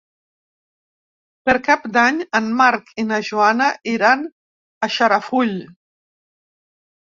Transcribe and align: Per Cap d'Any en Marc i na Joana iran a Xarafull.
Per 1.49 1.55
Cap 1.67 1.85
d'Any 1.97 2.17
en 2.41 2.49
Marc 2.63 2.91
i 3.05 3.07
na 3.11 3.21
Joana 3.29 3.69
iran 3.95 4.27
a 4.89 4.93
Xarafull. 4.99 5.57